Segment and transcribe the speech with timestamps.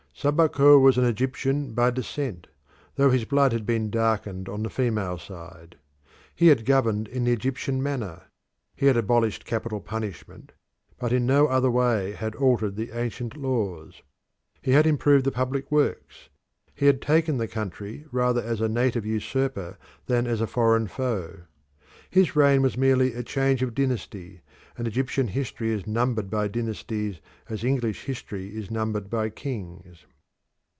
[0.13, 2.45] Sabaco was an Egyptian by descent,
[2.95, 5.77] though his blood had been darkened on the female side.
[6.35, 8.23] He had governed in the Egyptian manner.
[8.75, 10.51] He had abolished capital punishment,
[10.99, 14.03] but in no other way had altered the ancient laws.
[14.61, 16.29] He had improved the public works.
[16.75, 21.37] He had taken the country rather as a native usurper than as a foreign foe.
[22.11, 24.41] His reign was merely a change of dynasty,
[24.77, 30.05] and Egyptian history is numbered by dynasties as English history is numbered by kings.